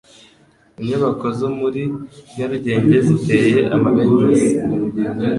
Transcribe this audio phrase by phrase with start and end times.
[0.81, 1.81] Inyubako zo muri
[2.35, 4.57] nyarugenge ziteye amabengeza